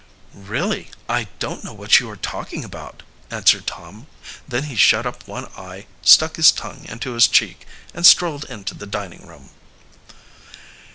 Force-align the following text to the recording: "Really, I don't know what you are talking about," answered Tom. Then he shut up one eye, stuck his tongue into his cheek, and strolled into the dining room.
"Really, 0.33 0.89
I 1.07 1.25
don't 1.37 1.63
know 1.63 1.73
what 1.75 1.99
you 1.99 2.09
are 2.09 2.17
talking 2.17 2.65
about," 2.65 3.03
answered 3.29 3.67
Tom. 3.67 4.07
Then 4.47 4.63
he 4.63 4.75
shut 4.75 5.05
up 5.05 5.27
one 5.27 5.45
eye, 5.55 5.85
stuck 6.01 6.37
his 6.37 6.49
tongue 6.51 6.85
into 6.89 7.11
his 7.13 7.27
cheek, 7.27 7.67
and 7.93 8.03
strolled 8.03 8.45
into 8.45 8.73
the 8.73 8.87
dining 8.87 9.27
room. 9.27 9.51